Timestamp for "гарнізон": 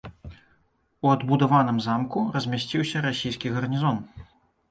3.59-3.97